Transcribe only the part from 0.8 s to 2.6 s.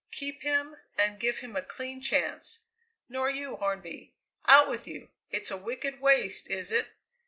and give him a clean chance.